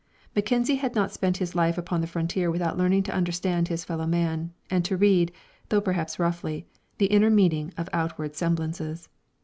Mackenzie 0.35 0.77
had 0.77 0.95
not 0.95 1.11
spent 1.11 1.37
his 1.37 1.53
life 1.53 1.77
upon 1.77 2.01
the 2.01 2.07
frontier 2.07 2.49
without 2.49 2.75
learning 2.75 3.03
to 3.03 3.13
understand 3.13 3.67
his 3.67 3.85
fellow 3.85 4.07
man, 4.07 4.51
and 4.67 4.83
to 4.83 4.97
read, 4.97 5.31
though 5.69 5.79
perhaps 5.79 6.17
roughly, 6.17 6.65
the 6.97 7.05
inner 7.05 7.29
meaning 7.29 7.71
of 7.77 7.87
outward 7.93 8.35
semblances. 8.35 9.09